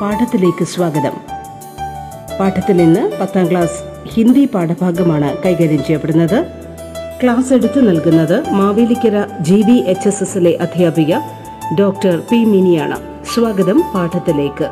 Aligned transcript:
പാഠത്തിലേക്ക് 0.00 0.64
സ്വാഗതം 0.72 1.14
പാഠത്തിൽ 2.38 2.78
ഇന്ന് 2.82 3.02
പത്താം 3.18 3.46
ക്ലാസ് 3.50 3.78
ഹിന്ദി 4.14 4.44
പാഠഭാഗമാണ് 4.54 5.30
കൈകാര്യം 5.44 5.82
ചെയ്യപ്പെടുന്നത് 5.82 6.38
ക്ലാസ് 7.20 7.50
എടുത്തു 7.52 7.80
നൽകുന്നത് 7.80 8.36
Mavelikkara 8.52 9.16
G 9.40 9.58
V 9.68 9.76
H 9.86 10.08
S 10.08 10.22
എസിലെ 10.22 10.52
അധ്യാപിക 10.60 11.12
ഡോക്ടർ 11.78 12.16
പി 12.30 12.40
മിനിയാണ് 12.52 12.98
സ്വാഗതം 13.32 13.80
പാഠത്തിലേക്ക് 13.94 14.68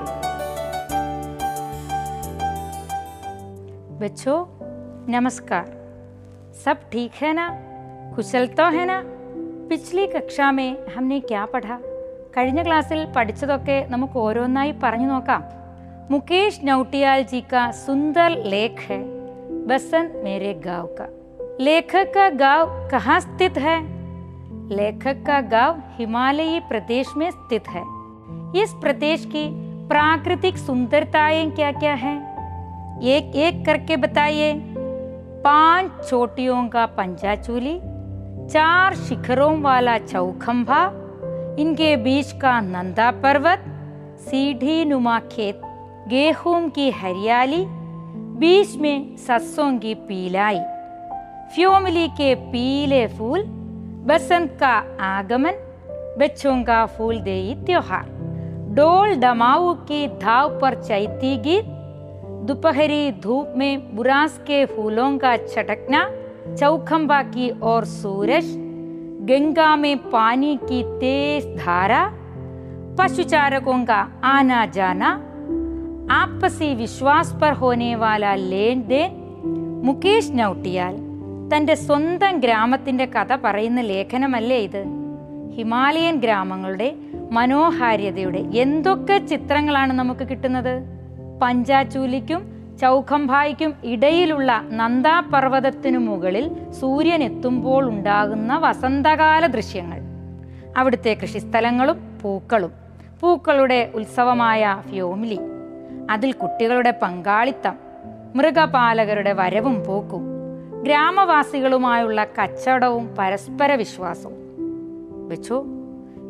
बच्चों 3.99 4.39
नमस्कार 5.09 5.67
सब 6.57 6.79
ठीक 6.93 7.13
है 7.17 7.33
ना 7.35 7.47
कुशल 8.15 8.47
तो 8.55 8.67
है 8.71 8.87
ना 8.87 8.99
പിച്ച്ലി 9.69 10.03
കക്ഷാമേ 10.09 10.67
ഹംനെ 10.95 11.19
ക്യാ 11.29 11.43
പഠ 11.53 11.67
കഴിഞ്ഞ 12.35 12.61
ക്ലാസ്സിൽ 12.63 13.01
പഠിച്ചതൊക്കെ 13.17 13.79
നമുക്ക് 13.91 14.17
ഓരോന്നായി 14.19 14.73
പറഞ്ഞു 14.85 15.09
നോക്കാം 15.15 15.43
മുകേഷ് 16.13 16.65
നൗട്ടിയാൽ 16.69 17.21
ജി 17.33 17.43
കാ 17.53 17.65
സുന്ദർ 17.85 18.33
ലേഖ് 18.55 18.81
है 18.87 19.03
बसंत 19.67 20.21
मेरे 20.25 20.53
गांव 20.65 20.87
का 20.97 21.07
लेखक 21.61 22.11
का 22.15 22.25
गांव 22.33 22.63
कहाँ 22.91 23.19
स्थित 23.21 23.59
है 23.59 23.77
लेखक 24.71 25.23
का 25.27 25.41
गांव 25.49 25.81
हिमालयी 25.99 26.59
प्रदेश 26.69 27.07
में 27.17 27.31
स्थित 27.31 27.69
है 27.69 27.83
इस 28.63 28.73
प्रदेश 28.83 29.25
की 29.27 29.45
प्राकृतिक 29.89 30.59
सुंदरताएं 30.59 31.51
क्या 31.53 31.71
क्या 31.75 31.95
हैं 32.03 32.17
एक 33.15 33.37
एक 33.39 33.65
करके 33.67 33.97
बताइए 33.99 34.53
पांच 35.45 35.91
चोटियों 36.03 36.61
का 36.69 36.85
पंचाचूली 36.99 37.77
चार 38.49 38.95
शिखरों 38.99 39.53
वाला 39.63 39.97
चौखंभा 40.01 40.83
इनके 41.60 41.98
बीच 41.98 42.32
का 42.32 42.62
नंदा 42.62 43.12
पर्वत, 43.12 43.64
सीढ़ी 44.20 44.86
नुमा 44.86 45.20
खेत, 45.20 45.62
गेहूँ 46.08 46.70
की 46.70 46.90
हरियाली, 46.90 47.66
बीच 48.40 48.76
में 48.76 49.18
सरसों 49.18 49.80
की 49.80 49.94
पीलाई, 49.94 50.60
फ्योमली 51.56 52.08
के 52.08 52.36
पीले 52.36 53.08
फूल, 53.08 53.44
बसंत 54.06 54.58
का 54.60 54.98
आगमन, 55.02 55.52
बच्चों 56.20 56.64
का 56.64 56.86
फूल 56.86 57.16
फूलदेही 57.16 57.56
त्योहार 57.56 58.06
डोल 58.70 59.16
डमाऊ 59.16 59.74
की 59.74 60.08
धाव 60.08 60.60
पर 60.60 60.84
चैती 60.84 61.38
गीत, 61.38 61.66
दोपहरी 62.48 63.12
धूप 63.12 63.54
में 63.58 63.96
बुरास 63.96 64.38
के 64.38 64.66
फूलों 64.66 65.18
का 65.18 65.38
छटकना, 65.38 66.12
चौखंबा 66.56 67.24
की 67.24 67.60
ओर 67.64 67.86
सूरज 67.86 68.69
गंगा 69.31 69.71
में 69.77 69.97
पानी 70.11 70.53
की 70.63 70.83
तेज 71.01 71.45
धारा 71.59 72.03
पशुचारकों 72.99 73.79
का 73.85 74.01
आना 74.29 74.65
जाना 74.77 75.11
आपसी 76.13 76.75
विश्वास 76.77 77.29
पर 77.43 77.53
होने 77.53 77.93
वाला 77.97 78.35
लेन 78.45 78.81
देन 78.89 79.21
മുകേഷ് 79.87 80.35
നൗട്ടിയാൽ 80.35 80.95
തൻ്റെ 81.51 81.75
സ്വന്തം 81.77 82.35
ഗ്രാമത്തിൻ്റെ 82.41 83.07
കഥ 83.07 83.33
പറയുന്ന 83.37 83.81
ലേഖനമല്ലേ 83.81 84.59
ഇത് 84.59 84.83
ഹിമാലയൻ 85.57 86.17
ഗ്രാമങ്ങളുടെ 86.19 86.89
മനോഹാരിതയുടെ 87.31 88.41
എന്തൊക്കെ 88.55 89.17
ചിത്രങ്ങളാണ് 89.31 89.93
നമുക്ക് 89.93 90.25
കിട്ടുന്നത് 90.29 90.73
പഞ്ചാചൂലിക്കും 91.43 92.41
ചൗഖംഭായ്ക്കും 92.79 93.73
ഇടയിലുള്ള 93.85 94.51
നന്ദാപർവ്വതത്തിനു 94.71 95.99
മുകളിൽ 95.99 96.47
സൂര്യൻ 96.81 97.23
എത്തുമ്പോൾ 97.23 97.85
ഉണ്ടാകുന്ന 97.89 98.57
വസന്തകാല 98.57 99.47
ദൃശ്യങ്ങൾ 99.47 100.01
അവിടുത്തെ 100.77 101.15
കൃഷിസ്ഥലങ്ങളും 101.15 101.99
പൂക്കളും 102.23 102.73
പൂക്കളുടെ 103.21 103.81
ഉത്സവമായ 103.95 104.77
ഫ്യോമിലി 104.91 105.41
അതിൽ 106.11 106.33
കുട്ടികളുടെ 106.33 106.93
പങ്കാളിത്തം 107.03 107.77
മൃഗപാലകരുടെ 108.37 109.33
വരവും 109.33 109.77
പോക്കും 109.85 110.23
ഗ്രാമവാസികളുമായുള്ള 110.83 112.25
കച്ചവടവും 112.39 113.05
പരസ്പര 113.19 113.75
വിശ്വാസവും 113.75 114.41
बच्चों 115.27 115.61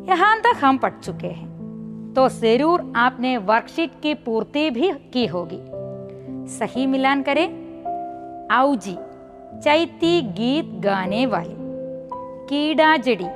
यहाँ 0.07 0.35
तक 0.39 0.59
हम 0.61 0.77
पढ़ 0.77 0.93
चुके 0.97 1.27
हैं 1.29 1.47
तो 2.13 2.27
जरूर 2.31 2.77
आपने 2.97 3.37
वर्कशीट 3.39 3.91
की 4.03 4.13
पूर्ति 4.25 4.69
भी 4.69 4.91
की 5.13 5.25
होगी 5.27 5.59
सही 6.50 6.86
मिलान 6.86 7.22
करें। 7.22 7.48
आओ 8.50 8.74
जी, 8.74 8.96
चैती 9.60 10.22
गीत 10.22 10.80
गाने 10.80 11.26
वाली। 11.26 11.56
कीड़ा 12.48 12.96
जड़ी, 12.96 13.26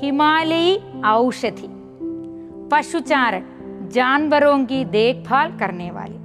हिमालयी 0.00 1.02
औषधि। 1.06 1.68
पशुचारक 2.72 3.44
जानवरों 3.92 4.64
की 4.64 4.84
देखभाल 4.84 5.58
करने 5.58 5.90
वाले। 5.90 6.16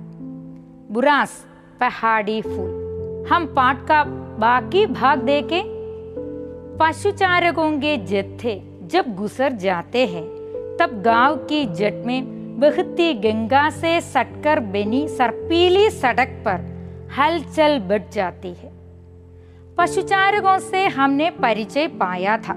बुरास, 0.94 1.46
पहाड़ी 1.80 2.42
फूल। 2.42 2.84
हम 3.32 3.46
पाठ 3.46 3.88
का 3.88 4.04
बाकी 4.40 4.86
भाग 4.86 5.20
देखें। 5.20 5.64
पशुचारकों 6.82 7.72
के 7.72 7.98
जत्थे 7.98 8.62
जब 8.84 9.16
गुजर 9.16 9.52
जाते 9.52 10.06
हैं, 10.06 10.26
तब 10.80 11.02
गाँव 11.02 11.36
की 11.36 11.66
जट 11.66 12.04
में 12.06 12.43
बहती 12.61 13.13
गंगा 13.25 13.69
से 13.73 14.01
सटकर 14.07 14.61
बनी 14.73 15.03
सर्पीली 15.11 15.89
सड़क 15.93 16.33
पर 16.47 16.61
हलचल 17.19 17.79
बढ़ 17.91 18.09
जाती 18.13 18.53
है 18.63 18.71
പശുചാരകോ 19.79 20.53
സെ 20.61 20.81
ഹംനെ 20.95 21.27
പരിചയ 21.43 21.85
പായാ 22.01 22.33
ഥ 22.37 22.55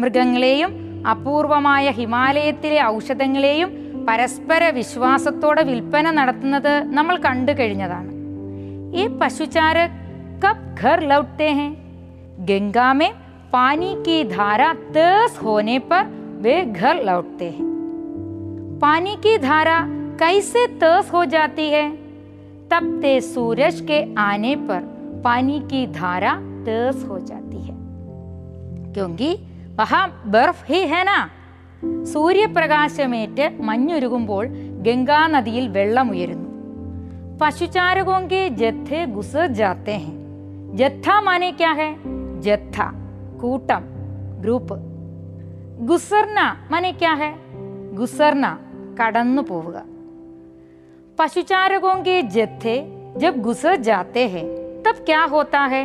മൃഗങ്ങളെയും 0.00 0.70
അപൂർവമായ 1.06 1.86
ഹിമാലയത്തിലെ 1.90 2.78
ഔഷധങ്ങളെയും 2.86 3.70
പരസ്പര 4.08 4.62
വിശ്വാസത്തോടെ 4.70 5.62
വിൽപ്പന 5.62 6.10
നടത്തുന്നത് 6.10 6.72
നമ്മൾ 6.88 7.16
കണ്ടു 7.16 7.52
കഴിഞ്ഞതാണ് 7.52 8.10
ഈ 9.00 9.04
പശുചാരക് 9.20 9.98
കബ് 10.44 10.66
ഘർ 10.82 11.00
ലൗട്ടെ 11.12 11.50
ഹെ 11.58 11.68
गंगा 12.42 12.92
में 12.92 13.10
पानी 13.52 13.94
की 14.02 14.22
धारा 14.26 14.72
तेज 14.94 15.36
होने 15.42 15.78
पर 15.90 16.04
वे 16.40 16.54
घर 16.80 17.02
लौटते 17.04 17.48
हैं 17.50 17.66
पानी 18.82 19.16
की 19.16 19.36
धारा 19.40 19.78
कैसे 20.20 20.66
तेज 20.78 21.10
हो 21.12 21.24
जाती 21.34 21.68
है 21.68 21.84
तपते 22.70 23.20
सूरज 23.24 23.80
के 23.80 23.98
आने 24.20 24.54
पर 24.68 24.80
पानी 25.24 25.58
की 25.70 25.86
धारा 25.94 26.34
तेज 26.64 27.04
हो 27.08 27.18
जाती 27.22 27.60
है 27.60 27.76
क्योंकि 28.94 29.30
वहाँ 29.76 30.06
बर्फ 30.28 30.64
ही 30.70 30.80
है 30.86 31.04
ना 31.04 31.18
സൂര്യപ്രകാശമേറ്റ് 32.12 33.44
മഞ്ഞുരുകുമ്പോൾ 33.68 34.44
ഗംഗാനദിയിൽ 34.86 35.66
വെള്ളമുയരുന്നു 35.76 36.46
പശുചാരകോं 37.40 38.22
के 38.30 38.40
जत्थे 38.52 38.98
गुजर 39.12 39.46
जाते 39.58 39.92
हैं 40.02 40.16
जत्था 40.76 41.14
माने 41.20 41.50
क्या 41.52 41.70
है 41.78 41.90
ജഥ 42.46 42.76
കൂട്ടം 43.40 43.84
ഗ്രൂപ്പ് 44.42 44.76
ഗുസർന 45.88 46.40
മനെ 46.72 46.92
ക്യാ 47.00 47.12
ഹെ 47.20 47.30
ഗുസർന 47.98 48.46
കടന്നു 48.99 49.43
पशुचारकों 51.19 51.95
के 51.95 52.21
जत्थे 52.21 52.75
जब 53.19 53.41
घुसर 53.41 53.75
जाते 53.81 54.27
हैं 54.27 54.45
तब 54.83 54.95
क्या 55.05 55.23
होता 55.23 55.59
है 55.65 55.83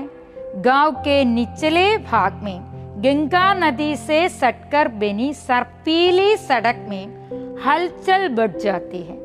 गाँव 0.56 0.90
के 0.98 1.24
निचले 1.24 1.96
भाग 1.98 2.40
में 2.42 2.58
गंगा 3.04 3.52
नदी 3.54 3.94
से 3.96 4.28
सटकर 4.28 4.88
बनी 4.88 5.32
सरपीली 5.34 6.36
सड़क 6.36 6.84
में 6.88 7.04
हलचल 7.66 8.28
बढ़ 8.28 8.56
जाती 8.56 9.02
है 9.02 9.18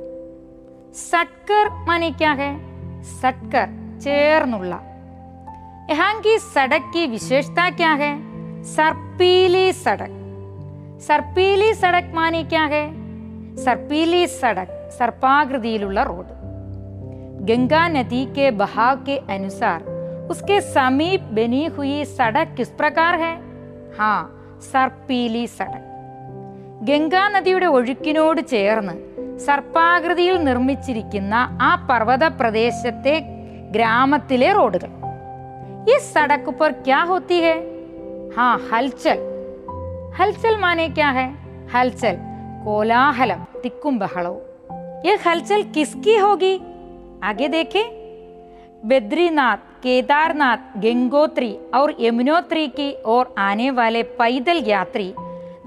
सटकर 0.93 1.69
माने 1.87 2.11
क्या 2.11 2.31
है 2.31 2.51
सटकर 3.03 3.73
चेरनुला 4.01 4.79
यहाँ 5.89 6.13
की 6.21 6.37
सड़क 6.39 6.91
की 6.93 7.05
विशेषता 7.07 7.69
क्या 7.71 7.93
है 7.93 8.13
सरपीली 8.65 9.71
सड़क 9.73 10.13
सरपीली 11.01 11.73
सड़क 11.73 12.11
माने 12.15 12.43
क्या 12.43 12.63
है 12.65 13.04
സർപ്പീലി 13.64 14.22
सड़क 14.40 14.68
സർപ്പാകൃതിയിലുള്ള 14.98 16.00
റോഡ് 16.10 16.34
गंगा 17.42 17.82
नदी 17.90 18.22
के 18.36 18.46
बहाव 18.52 18.96
के 19.04 19.14
अनुसार 19.34 19.78
उसके 20.30 20.56
समीप 20.72 21.22
बनी 21.36 21.62
हुई 21.76 21.94
सड़क 22.10 22.48
किस 22.56 22.70
प्रकार 22.80 23.14
है 23.20 23.32
हाँ 23.98 24.18
സർപ്പീലി 24.64 25.44
സടക് 25.50 25.86
ഗംഗാ 26.88 27.22
നദിയുടെ 27.34 27.68
ഒഴുക്കിനോട് 27.76 28.40
ചേർന്ന് 28.52 28.94
സർപ്പാകൃതിയിൽ 29.46 30.36
നിർമ്മിച്ചിരിക്കുന്ന 30.44 31.34
ആ 31.62 31.70
പർവ്വത 31.88 32.24
പ്രദേശത്തെ 32.40 33.14
ഗ്രാമത്തിലെ 33.74 34.50
റോഡുകൾ 34.58 34.90
ഈ 35.86 35.94
സടക്ക് 36.06 36.52
पर 36.52 36.70
क्या 36.86 37.00
होती 37.04 37.38
है 37.40 37.56
हाँ 38.34 38.54
हलचल 38.70 39.18
हलचल 40.18 40.54
माने 40.58 40.86
क्या 40.90 41.10
है 41.10 41.26
हलचल 41.74 42.16
कोलाहलम 42.65 43.41
तिक्कुम 43.63 43.99
बहളവും 43.99 44.43
ये 45.05 45.13
हलचल 45.25 45.61
किसकी 45.73 46.15
होगी 46.17 46.53
आगे 47.23 47.47
देखें 47.47 47.83
बद्रीनाथ 48.83 49.57
केदारनाथ 49.83 50.77
गंगोत्री 50.77 51.51
और 51.73 51.93
यमुनोत्री 51.99 52.67
की 52.69 52.87
ओर 53.05 53.33
आने 53.39 53.69
वाले 53.71 54.01
पैदल 54.19 54.63
यात्री 54.67 55.13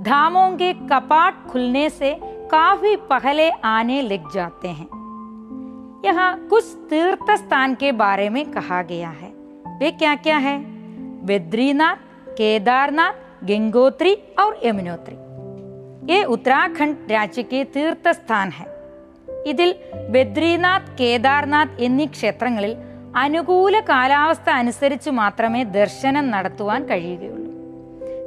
धामों 0.01 0.51
के 0.57 0.73
कपाट 0.89 1.47
खुलने 1.51 1.89
से 1.91 2.13
काफ़ी 2.53 2.95
पहले 3.11 3.49
आने 3.67 4.01
लग 4.03 4.31
जाते 4.35 4.69
हैं 4.71 4.89
यहाँ 6.05 6.31
कुछ 6.49 6.75
तीर्थ 6.91 7.31
स्थान 7.39 7.75
के 7.75 7.93
बारे 7.95 8.29
में 8.31 8.45
कहा 8.53 8.83
गया 8.83 9.11
है 9.13 9.33
वे 9.79 9.91
क्या 9.93 10.15
क्या 10.17 10.39
है 10.39 10.59
बद्रीनाथ 11.27 12.05
केदारनाथ 12.35 13.25
गंगोत्री 13.45 14.15
और 14.39 14.61
यमुनोत्री 14.65 15.28
ये 16.08 16.24
उत्तराखंड 16.26 17.12
राज्य 17.12 17.44
के 17.46 17.64
तीर्थ 17.74 18.08
स्थान 18.14 18.50
है 18.52 18.66
ഇതിൽ 19.48 19.70
ബദ്രീനാഥ് 20.10 20.92
കേദാർനാഥ് 21.00 21.80
എന്നീ 21.80 22.06
ക്ഷേത്രങ്ങളിൽ 22.06 22.74
അനുകൂല 23.16 23.80
കാലാവസ്ഥ 23.90 24.50
അനുസരിച്ച് 24.52 25.10
മാത്രമേ 25.12 25.64
ദർശനം 25.74 26.26
നടത്തുവാൻ 26.32 26.82
കഴിയുകയുള്ളൂ 26.84 27.50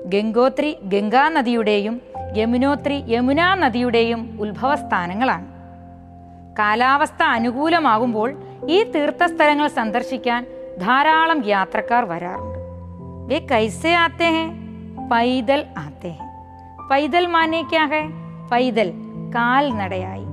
ഗംഗോത്രി 0.07 0.71
ഗംഗാ 0.85 1.25
നദിയുടെയും 1.29 1.95
യമുനോത്രി 2.37 2.97
യമുനാ 3.09 3.49
നദിയുടെയും 3.55 4.21
ഉത്ഭവസ്ഥാനങ്ങളാണ് 4.41 5.49
കാലാവസ്ഥ 6.59 7.23
അനുകൂലമാകുമ്പോൾ 7.37 8.29
ഈ 8.69 8.79
തീർത്ഥസ്ഥലങ്ങൾ 8.95 9.69
സന്ദർശിക്കാൻ 9.71 10.43
ധാരാളം 10.81 11.41
യാത്രക്കാർ 11.47 12.05
വരാറുണ്ട് 12.05 12.61
വേ 13.31 13.39
കൈസെ 13.53 13.93
ആത്തെ 14.05 14.31
ഹെ 14.37 14.47
പൈതൽ 15.11 15.61
ആത്തെ 15.79 16.13
ഹെ 16.19 16.27
പൈതൽ 16.91 17.27
മാനെ 17.35 17.63
ക്യാ 17.73 17.85
ഹെ 17.93 18.03
പൈതൽ 18.53 18.91
കാൽനടയായി 19.37 20.25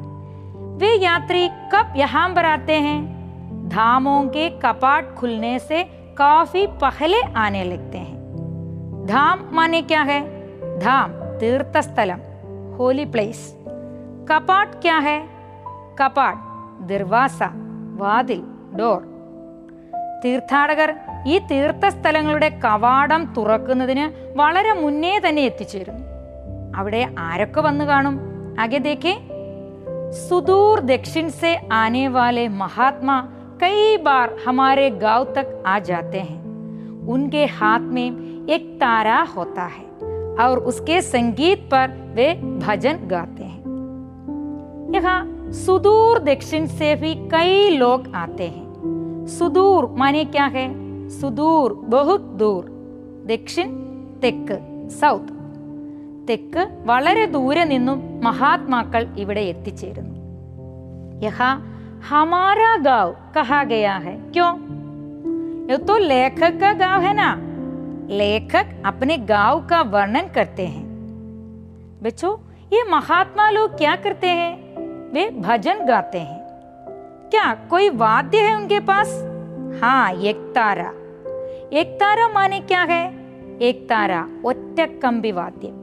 वे 0.77 0.89
यात्री 0.97 1.41
कब 1.71 1.93
यहाँ 1.95 2.27
पर 2.29 2.45
आते 2.45 2.73
हैं 2.79 2.99
धामों 3.69 4.21
के 4.29 4.45
कपाट 4.61 5.13
खुलने 5.15 5.51
से 5.61 5.79
काफी 6.17 6.65
पहले 6.81 7.19
आने 7.37 7.63
लगते 7.63 7.97
हैं 7.99 8.15
धाम 9.05 9.37
माने 9.51 9.81
क्या 9.83 10.01
है 10.03 10.19
धाम 10.79 11.11
तीर्थ 11.39 11.77
स्थलम 11.79 12.21
होली 12.75 13.05
प्लेस 13.07 13.41
कपाट 14.29 14.81
क्या 14.81 14.97
है 15.01 15.17
कपाट 15.99 16.37
ദർവാസ 16.87 17.39
വാതിൽ 17.99 18.39
ഡോർ 18.77 19.01
തീർത്ഥാടകർ 20.23 20.89
ഈ 21.25 21.35
തീർത്ഥസ്ഥലങ്ങളുടെ 21.49 22.49
കവാടം 22.63 23.21
തുറക്കുന്നതിന് 23.35 24.05
വളരെ 24.35 24.73
മുന്നേ 24.81 25.13
തന്നെ 25.19 25.43
എത്തിച്ചേരുന്നു 25.49 26.03
അവിടെ 26.79 27.01
ആരൊക്കെ 27.19 27.61
വന്നു 27.61 27.85
കാണും 27.85 28.17
ആകെ 28.63 28.79
ദേഖേ 28.79 29.13
सुदूर 30.15 30.79
दक्षिण 30.81 31.29
से 31.31 31.51
आने 31.73 32.01
वाले 32.07 32.41
महात्मा 32.55 33.15
कई 33.61 33.85
बार 33.99 34.35
हमारे 34.43 34.89
गांव 34.97 35.23
तक 35.35 35.47
आ 35.67 35.77
जाते 35.81 36.19
हैं 36.19 37.07
उनके 37.07 37.45
हाथ 37.51 37.87
में 37.95 38.07
एक 38.47 38.67
तारा 38.75 39.19
होता 39.29 39.65
है 39.67 39.85
और 40.39 40.59
उसके 40.63 40.97
संगीत 41.03 41.63
पर 41.71 41.95
वे 42.15 42.27
भजन 42.59 42.99
गाते 43.07 43.43
हैं 43.45 43.61
यहाँ 44.95 45.17
सुदूर 45.55 46.19
दक्षिण 46.25 46.67
से 46.73 46.93
भी 46.97 47.13
कई 47.29 47.69
लोग 47.77 48.13
आते 48.15 48.47
हैं 48.49 49.25
सुदूर 49.29 49.89
माने 49.97 50.23
क्या 50.27 50.45
है 50.57 50.67
सुदूर 51.11 51.73
बहुत 51.89 52.29
दूर 52.37 52.61
ദക്ഷിൺ 53.27 53.69
തെക്ക് 54.23 54.55
സൗത്ത് 54.95 55.33
തെക്ക് 56.27 56.63
വളരെ 56.89 57.25
ദൂരെ 57.35 57.63
നിന്നും 57.65 57.99
മഹാത്മാക്കൾ 58.25 59.03
ഇവിടെ 59.23 59.43
എത്തിച്ചേരുന്നു 59.53 60.13
യഹാ 61.25 61.49
ഹമാരാ 62.09 62.71
ഗാവ് 62.87 63.13
കഹാ 63.35 63.59
ഗയാ 63.73 63.97
ഹെ 64.05 64.15
ക്യോ 64.35 64.49
ये 65.67 65.77
तो 65.79 65.97
लेखक 65.99 66.57
का 66.59 66.71
गांव 66.75 67.01
है 67.01 67.11
ना 67.13 67.27
लेखक 68.11 68.73
अपने 68.85 69.15
गांव 69.25 69.59
का 69.69 69.81
वर्णन 69.93 70.27
करते 70.29 70.65
हैं 70.67 70.83
बच्चों 72.03 72.31
ये 72.73 72.83
महात्मा 72.89 73.49
लोग 73.49 73.77
क्या 73.77 73.95
करते 73.97 74.27
हैं 74.39 74.51
वे 75.13 75.23
भजन 75.39 75.85
गाते 75.85 76.19
हैं 76.21 76.39
क्या 77.29 77.53
कोई 77.69 77.89
वाद्य 77.95 78.39
है 78.39 78.55
उनके 78.55 78.79
पास 78.81 79.13
हाँ 79.81 80.11
एक 80.23 80.41
तारा 80.55 80.89
एक 81.73 81.97
तारा 81.99 82.27
माने 82.29 82.59
क्या 82.63 82.83
है 82.85 83.03
एक 83.61 83.79
तारा 83.89 84.21
ഒറ്റക്കമ്പി 84.45 85.31
വാദ്യം 85.31 85.75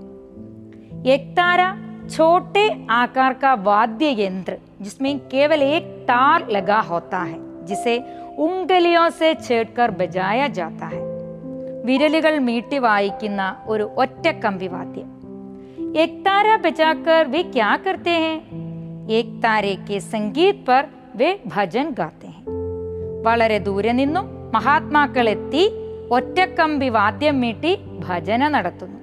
एक 1.07 1.29
तारा 1.37 1.69
छोटे 2.09 2.65
आकार 2.93 3.33
का 3.43 3.53
वाद्य 3.65 4.15
यंत्र 4.19 4.57
जिसमें 4.81 5.19
केवल 5.29 5.63
एक 5.65 5.85
तार 6.09 6.49
लगा 6.51 6.81
होता 6.87 7.19
है 7.25 7.39
जिसे 7.67 7.99
उंगलियों 8.41 9.09
से 9.13 9.35
छेड़कर 9.37 9.91
बजाया 10.01 10.49
जाता 10.59 10.87
है 10.87 11.09
വിരലുകൾ 11.85 12.35
മീട്ടി 12.47 12.79
വായിക്കുന്ന 12.81 13.43
ഒരു 13.73 13.85
ഒറ്റക്കമ്പി 14.03 14.69
വാദ്യം 14.75 15.09
एक 15.95 16.13
तारा 16.27 16.57
बजाकर 16.59 17.21
वे 17.27 17.41
क्या 17.47 17.71
करते 17.85 18.13
हैं 18.25 18.37
एक 19.11 19.29
तारे 19.45 19.73
के 19.87 19.97
संगीत 20.03 20.59
पर 20.67 20.83
वे 21.21 21.31
भजन 21.55 21.87
गाते 22.01 22.29
हैं 22.29 22.43
വളരെ 23.27 23.59
ദൂരെ 23.61 23.93
നിന്നും 23.93 24.27
മഹാത്മാക്കൾ 24.55 25.27
എത്തി 25.33 25.65
ഒറ്റക്കമ്പി 26.17 26.89
വാദ്യം 26.99 27.37
മീട്ടി 27.43 27.73
ഭജന 28.07 28.43
നടത്തുന്നു 28.55 28.99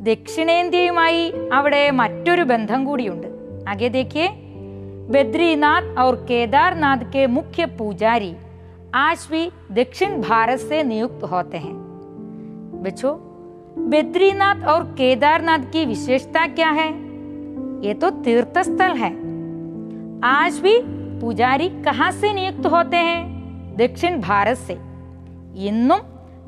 ദക്ഷിണേന്ത്യയുമായി 0.00 1.24
അവിടെ 1.58 1.82
മറ്റൊരു 2.00 2.44
ബന്ധം 2.52 2.80
കൂടിയുണ്ട് 2.84 3.28
ആകെ 3.72 3.88
देखिए 3.90 4.24
बद्रीनाथ 5.08 5.84
और 5.96 6.16
केदारनाथ 6.28 7.00
के 7.12 7.22
मुख्य 7.28 7.66
पुजारी 7.78 8.32
आज 8.98 9.26
भी 9.30 9.42
दक्षिण 9.72 10.10
भारत 10.20 10.60
से 10.60 10.78
नियुक्त 10.82 11.22
होते 11.24 11.58
हैं 11.58 11.74
बच्चों 12.82 13.12
बद्रीनाथ 13.90 14.66
और 14.66 14.84
केदारनाथ 14.92 15.64
की 15.72 15.84
विशेषता 15.86 16.46
क्या 16.50 16.70
है 16.72 16.88
ये 17.82 17.94
तो 17.96 18.10
तीर्थ 18.24 18.58
स्थल 18.60 18.94
है 18.96 19.12
आज 20.30 20.58
भी 20.60 20.74
पुजारी 21.20 21.68
कहाँ 21.82 22.10
से 22.14 22.32
नियुक्त 22.32 22.66
होते 22.68 23.02
हैं 23.02 23.20
ദക്ഷിൺ 23.76 24.14
ഭാരത് 24.20 24.58
സെ 24.58 24.74
ഇന്നും 25.68 26.00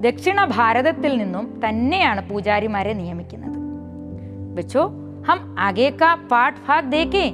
ദക്ഷിണ 0.04 0.38
ഭാരതത്തിൽ 0.48 1.12
നിന്നും 1.22 1.46
തന്നെയാണ് 1.64 2.22
പൂജാരിമാരെ 2.30 2.94
നിയമിക്കുന്നത് 2.94 3.54
बच्चों 4.56 4.84
हम 5.24 5.38
आगे 5.58 5.90
का 5.92 6.14
पाठ 6.30 6.58
भाग 6.66 6.84
देखें 6.86 7.30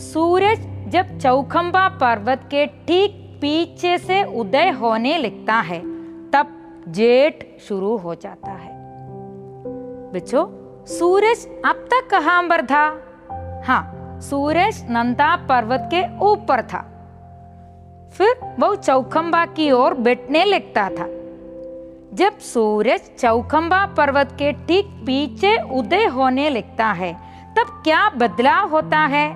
सूरज 0.00 0.60
जब 0.88 1.06
चौखंबा 1.18 1.88
पर्वत 2.00 2.42
के 2.50 2.66
ठीक 2.88 3.12
पीछे 3.40 3.96
से 4.00 4.22
उदय 4.34 4.68
होने 4.72 5.16
लगता 5.18 5.54
है 5.62 5.80
तब 6.30 6.52
जेठ 6.90 7.44
शुरू 7.60 7.96
हो 7.96 8.14
जाता 8.16 8.52
है 8.52 8.70
बच्चों 10.12 10.44
सूरज 10.88 11.46
अब 11.64 11.84
तक 11.90 12.08
कहां 12.10 12.40
पर 12.48 12.64
था 12.66 12.84
हाँ 13.66 13.82
सूरज 14.22 14.84
नंदा 14.90 15.34
पर्वत 15.48 15.88
के 15.90 16.02
ऊपर 16.24 16.62
था 16.64 16.82
फिर 18.14 18.34
वो 18.60 18.74
चौखंबा 18.78 19.44
की 19.52 19.70
ओर 19.72 19.94
बैठने 20.00 20.44
लगता 20.44 20.88
था 20.90 21.06
जब 22.12 22.38
सूरज 22.44 23.10
चौखंबा 23.20 23.84
पर्वत 23.96 24.32
के 24.32 24.52
ठीक 24.66 24.86
पीछे 25.06 25.56
उदय 25.78 26.04
होने 26.16 26.48
लगता 26.50 26.90
है 26.92 27.12
तब 27.58 27.80
क्या 27.84 28.08
बदलाव 28.16 28.68
होता 28.70 28.98
है 29.06 29.26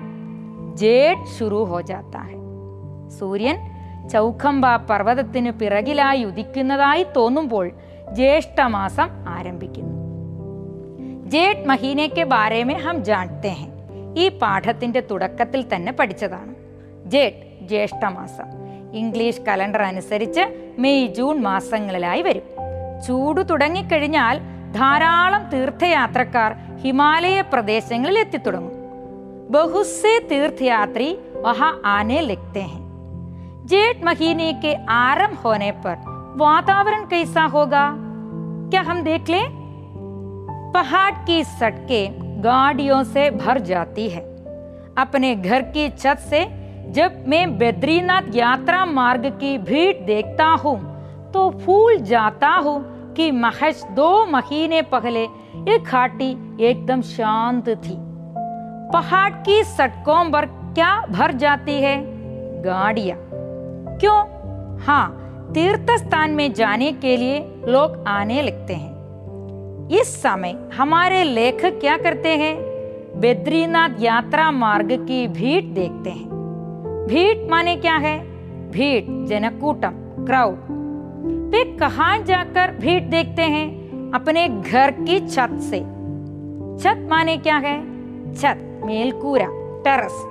जेठ 0.75 1.25
शुरू 1.37 1.63
हो 1.65 1.81
जाता 1.81 2.19
है 2.19 2.37
സൂര്യൻ 3.19 3.57
ചൗഖംബ 4.11 4.65
പർവ്വതത്തിന് 4.89 5.51
പിറകിലായി 5.51 6.21
ഉദിക്കുന്നതായി 6.25 7.03
തോന്നുമ്പോൾ 7.15 7.65
ജ്യേഷ്ഠമാസം 8.13 9.09
ആരംഭിക്കുന്നു 9.27 9.95
ജേഠ് 11.29 11.65
മഹീനയ്ക്ക് 11.65 12.23
ബാരെ 12.25 12.61
മേ 12.63 12.75
ഹം 12.85 12.97
ജാൻത്തെ 13.03 13.53
ഹെ 13.59 13.67
ഈ 14.23 14.25
പാഠത്തിന്റെ 14.41 15.01
തുടക്കത്തിൽ 15.09 15.61
തന്നെ 15.73 15.91
പഠിച്ചതാണ് 15.91 16.53
ജേഠ് 17.05 17.41
ജ്യേഷ്ഠമാസം 17.71 18.47
ഇംഗ്ലീഷ് 18.93 19.43
കലണ്ടർ 19.47 19.81
അനുസരിച്ച് 19.81 20.43
മെയ് 20.77 21.05
ജൂൺ 21.17 21.35
മാസങ്ങളിലായി 21.41 22.21
വരും 22.21 22.47
ചൂട് 23.05 23.41
തുടങ്ങിക്കഴിഞ്ഞാൽ 23.49 24.35
ധാരാളം 24.73 25.45
തീർത്ഥയാത്രക്കാർ 25.53 26.51
ഹിമാലയ 26.83 27.37
പ്രദേശങ്ങളിൽ 27.53 28.17
എത്തിത്തുടങ്ങും 28.17 28.75
बहुत 29.51 29.87
से 29.91 30.11
तीर्थयात्री 30.21 31.07
वहां 31.37 31.69
आने 31.87 32.19
लगते 32.21 32.61
हैं 32.63 32.81
जेठ 33.65 34.03
महीने 34.03 34.51
के 34.55 34.73
आरंभ 34.95 35.37
होने 35.39 35.71
पर 35.77 35.95
वातावरण 36.37 37.05
कैसा 37.05 37.43
होगा 37.45 37.85
क्या 38.69 38.81
हम 38.81 39.01
देख 39.03 39.29
लें 39.29 39.45
पहाड़ 40.73 41.13
की 41.25 41.43
सड़कें 41.53 42.43
गाड़ियों 42.43 43.03
से 43.05 43.29
भर 43.33 43.59
जाती 43.63 44.07
है 44.09 44.21
अपने 44.97 45.35
घर 45.37 45.61
की 45.71 45.89
छत 45.91 46.19
से 46.29 46.45
जब 46.93 47.23
मैं 47.27 47.43
बद्रीनाथ 47.57 48.35
यात्रा 48.35 48.85
मार्ग 48.93 49.25
की 49.39 49.57
भीड़ 49.63 49.95
देखता 50.05 50.45
हूँ 50.63 50.77
तो 51.34 51.50
भूल 51.50 51.96
जाता 51.96 52.48
हूँ 52.48 53.12
कि 53.14 53.30
महज 53.30 53.84
दो 53.90 54.26
महीने 54.26 54.82
पहले 54.82 55.24
ये 55.68 55.78
घाटी 55.78 56.58
एकदम 56.60 57.00
शांत 57.00 57.68
थी। 57.68 57.96
पहाड़ 58.92 59.32
की 59.32 59.64
सड़कों 59.64 60.30
पर 60.30 60.46
क्या 60.46 61.06
भर 61.10 61.32
जाती 61.32 61.72
है? 61.72 62.04
गाड़ियाँ। 62.62 63.18
क्यों? 63.98 64.18
हाँ 64.78 65.20
तीर्थ 65.54 65.90
स्थान 65.90 66.30
में 66.30 66.52
जाने 66.52 66.92
के 66.92 67.16
लिए 67.16 67.40
लोग 67.68 68.04
आने 68.08 68.42
लगते 68.42 68.74
हैं। 68.74 68.94
इस 69.88 70.22
समय 70.22 70.68
हमारे 70.76 71.24
लेखक 71.24 71.80
क्या 71.80 71.96
करते 71.96 72.28
हैं? 72.28 72.56
बद्रीनाथ 73.16 73.90
यात्रा 74.00 74.50
मार्ग 74.50 74.92
की 74.92 75.26
भीड़ 75.28 75.64
देखते 75.64 76.10
हैं। 76.10 76.28
भीड़ 77.08 77.50
माने 77.50 77.76
क्या 77.76 77.96
है? 77.96 78.18
भीड़, 78.70 79.26
जनकूटम, 79.26 80.24
क्राउड। 80.24 80.83
वे 81.53 81.63
कहा 81.75 82.09
जाकर 82.23 82.71
भीड़ 82.79 83.03
देखते 83.09 83.43
हैं 83.55 83.67
अपने 84.13 84.47
घर 84.47 84.91
की 84.99 85.19
छत 85.27 85.57
से 85.69 85.79
छत 86.79 87.07
माने 87.09 87.37
क्या 87.39 87.57
है 87.59 87.77
छत 88.33 88.65
മേൽക്കൂര 88.85 89.41
ടെറസ് 89.85 90.21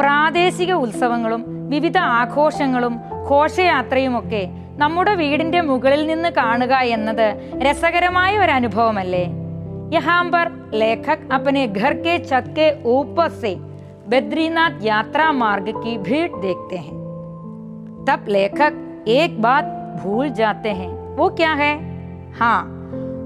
പ്രാദേശിക 0.00 0.72
ഉത്സവങ്ങളും 0.84 1.42
വിവിധ 1.72 1.98
ആഘോഷങ്ങളും 2.20 2.94
ഘോഷയാത്രയുമൊക്കെ 3.30 4.40
നമ്മുടെ 4.80 5.12
വീടിന്റെ 5.14 5.60
മുകളിൽ 5.62 6.02
നിന്ന് 6.06 6.30
കാണുക 6.32 6.74
എന്നത് 6.96 7.26
രസകരമായ 7.66 8.32
ഒരു 8.38 8.52
അനുഭവമല്ലേ 8.52 9.24
यहाँ 9.92 10.22
पर 10.24 10.46
लेखक 10.72 11.20
अपने 11.32 11.62
घर 11.78 11.92
के 12.04 12.12
छत 12.24 12.46
के 12.56 12.66
ऊपर 12.90 13.28
से 13.40 13.52
बद्रीनाथ 14.08 14.74
यात्रा 14.84 15.26
मार्ग 15.34 15.68
की 15.76 15.96
भीड़ 15.98 16.30
देखते 16.40 16.76
हैं 16.78 16.94
तब 18.06 18.28
लेखक 18.28 18.74
एक 19.16 19.40
बात 19.42 19.66
भूल 19.96 20.28
जाते 20.30 20.68
हैं 20.70 20.88
वो 21.16 21.28
क्या 21.30 21.52
है 21.54 21.74
हाँ 22.38 22.58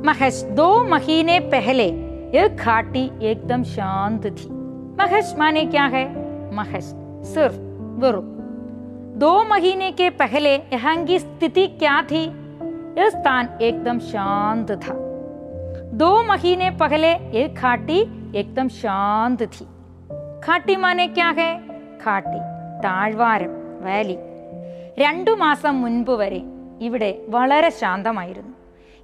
महज 0.07 0.43
दो 0.57 0.69
महीने 0.85 1.39
पहले 1.51 1.87
यह 2.35 2.47
घाटी 2.49 3.05
एकदम 3.23 3.63
शांत 3.71 4.27
थी 4.29 4.49
महज 4.99 5.35
माने 5.39 5.65
क्या 5.67 5.85
है 5.87 6.05
महज 6.55 6.93
सिर्फ 7.27 7.55
गुरु 8.01 8.23
दो 9.19 9.33
महीने 9.45 9.91
के 9.93 10.09
पहले 10.17 10.55
यहाँ 10.55 10.97
की 11.05 11.19
स्थिति 11.19 11.67
क्या 11.79 12.01
थी 12.11 12.25
यह 12.99 13.09
स्थान 13.11 13.49
एकदम 13.63 13.99
शांत 14.07 14.73
था 14.83 14.95
दो 15.97 16.11
महीने 16.23 16.71
पहले 16.79 17.13
ये 17.33 17.49
घाटी 17.51 18.01
एकदम 18.35 18.69
शांत 18.81 19.43
थी 19.51 19.67
ഘാട്ടി 20.47 20.75
മാനെ 20.77 21.05
ക്യാ 21.17 21.29
ഹേ 21.37 21.51
ഘാട്ടി 22.05 22.41
താഴ്വാരം 22.85 23.53
വാലി 23.85 24.17
രണ്ടു 25.03 25.33
മാസം 25.35 25.75
മുൻപ് 25.83 26.13
വരെ 26.21 26.41
ഇവിടെ 26.82 27.16
വളരെ 27.28 27.70
ശാന്തമായിരുന്നു. 27.70 28.54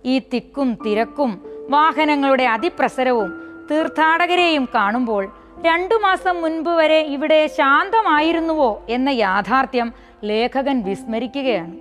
ഈ 0.06 0.20
തിക്കും 0.20 0.78
തിരക്കും 0.86 1.46
വാഹനങ്ങളുടെ 1.70 2.44
അതിപ്രസരവും 2.44 3.42
തീർത്ഥാടകരെയും 3.72 4.70
കാണുമ്പോൾ 4.76 5.32
രണ്ടു 5.66 5.96
മാസം 5.96 6.42
മുൻപ് 6.42 6.70
വരെ 6.70 7.00
ഇവിടെ 7.00 7.48
ശാന്തമായിരുന്നുവോ 7.48 8.86
എന്ന 8.90 9.10
യാഥാർത്ഥ്യം 9.10 9.94
ലേഖകൻ 10.24 10.82
വിസ്മരിക്കുകയാണ്. 10.82 11.74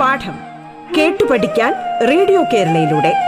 പാഠം 0.00 0.38
കേട്ടു 0.96 1.24
പഠിക്കാൻ 1.24 1.74
റേഡിയോ 2.08 2.42
കേരളയിലൂടെ. 2.42 3.27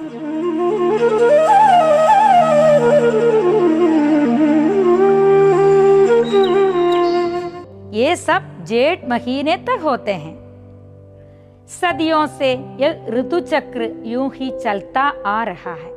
जेठ 8.65 9.09
महीने 9.09 9.57
तक 9.57 9.81
होते 9.83 10.13
हैं। 10.13 10.35
सदियों 11.67 12.25
से 12.27 12.53
यह 12.53 13.05
ऋतु 13.09 13.39
चक्र 13.39 14.03
यूँ 14.05 14.31
ही 14.35 14.51
चलता 14.63 15.01
आ 15.25 15.43
रहा 15.43 15.73
है। 15.73 15.91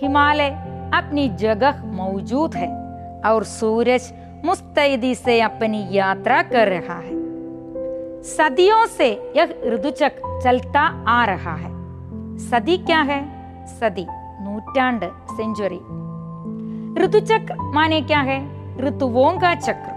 हिमालय 0.00 0.50
अपनी 0.94 1.28
जगह 1.28 1.84
मौजूद 1.84 2.54
है 2.54 2.68
और 3.26 3.44
सूरज 3.44 4.12
मुस्तैदी 4.44 5.14
से 5.14 5.40
अपनी 5.40 5.88
यात्रा 5.90 6.42
कर 6.42 6.68
रहा 6.68 6.98
है। 6.98 7.20
सदियों 8.22 8.86
से 8.86 9.32
यह 9.36 9.54
ऋतु 9.66 9.90
चक्र 9.90 10.40
चलता 10.44 10.80
आ 11.08 11.24
रहा 11.24 11.54
है। 11.54 11.70
सदी 12.38 12.78
क्या 12.78 13.00
है? 13.00 13.20
सदी 13.66 14.06
नूटांड 14.42 15.04
सेंचुरी। 15.04 15.80
ऋतु 17.04 17.20
चक्र 17.20 17.56
माने 17.74 18.00
क्या 18.00 18.20
है? 18.20 18.40
ऋतुओं 18.80 19.38
का 19.38 19.54
चक्र। 19.54 19.89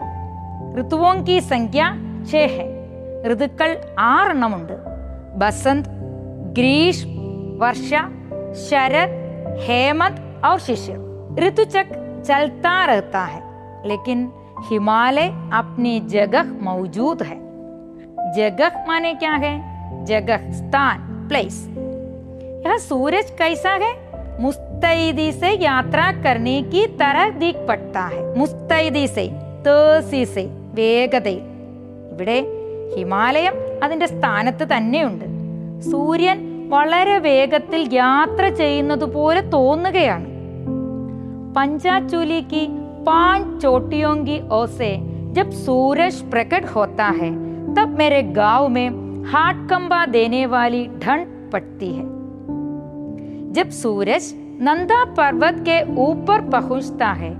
चक्र 0.72 0.80
ഋതുവോं 0.80 1.14
की 1.24 1.40
संख्या 1.42 1.86
छह 2.24 2.52
है 2.54 2.66
ഋതുക്കൾ 3.24 3.70
ആറെണ്ണമുണ്ട് 4.08 4.74
बसंत 5.40 5.84
ग्रीष्म 6.56 7.10
वर्षा 7.60 8.00
शरद 8.62 9.10
हेमंत 9.66 10.16
और 10.44 10.58
शिशिर 10.58 10.98
ऋतुचक्र 11.44 11.96
चलता 12.28 12.74
रहता 12.84 13.22
है 13.24 13.40
लेकिन 13.86 14.18
हिमालय 14.68 15.28
अपनी 15.54 15.94
जगह 16.14 16.52
मौजूद 16.62 17.22
है 17.22 17.38
जगह 18.36 18.78
माने 18.88 19.12
क्या 19.14 19.34
है 19.44 19.52
जगह 20.04 20.46
स्थान 20.52 21.04
प्लेस 21.28 21.58
यह 22.64 22.78
सूरज 22.88 23.30
कैसा 23.38 23.74
है 23.84 23.92
मुस्तैदी 24.40 25.30
से 25.34 25.52
यात्रा 25.64 26.06
करने 26.24 26.56
की 26.72 26.86
तरह 27.02 27.30
दिख 27.38 27.66
पड़ता 27.68 28.06
है 28.06 28.24
मुस्तैदी 28.36 29.06
से 29.08 29.26
തേസി 29.64 30.22
സെ 30.34 30.44
വേഗതയിൽ 30.74 31.44
ഇവിടെ 32.12 32.38
ഹിമാലയം 32.94 33.56
അതിന്റെ 33.84 34.06
സ്ഥാനത്ത് 34.06 34.64
തന്നെയുണ്ട് 34.64 35.26
സൂര്യൻ 35.90 36.38
വളരെ 36.68 37.18
വേഗത്തിൽ 37.28 37.82
യാത്ര 37.94 38.44
ചെയ്യുന്നത് 38.62 39.06
പോലെ 39.16 39.42
തോന്നുകയാണ് 39.54 40.26
पंचाचूली 41.52 42.40
की 42.42 42.66
पांच 43.02 43.44
चोटियों 43.62 44.14
की 44.18 44.40
ओर 44.50 44.66
से 44.70 44.90
जब 45.32 45.50
सूरज 45.56 46.20
प्रकट 46.30 46.64
होता 46.66 47.06
है 47.12 47.30
तब 47.74 47.96
मेरे 47.98 48.20
गांव 48.34 48.68
में 48.68 48.88
हाथ 49.24 49.66
कंबा 49.68 50.04
देने 50.08 50.44
वाली 50.46 50.84
ठंड 51.02 51.26
पड़ती 51.52 51.88
है 51.92 52.04
जब 53.52 53.70
सूरज 53.72 54.32
नंदा 54.62 55.04
पर्वत 55.14 55.56
के 55.60 55.78
ऊपर 56.02 56.40
पहुंचता 56.50 57.08
है 57.14 57.32